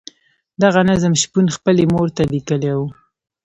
دغه 0.63 0.81
نظم 0.89 1.13
شپون 1.21 1.45
خپلې 1.55 1.83
مور 1.93 2.07
ته 2.15 2.23
لیکلی 2.33 2.71
وو. 2.75 2.87